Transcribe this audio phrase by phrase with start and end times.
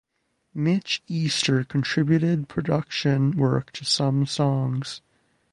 [0.55, 4.99] Mitch Easter contributed production work to some songs.